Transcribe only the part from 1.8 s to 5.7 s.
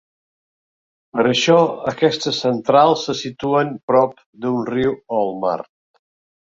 aquestes centrals se situen prop d'un riu o el mar.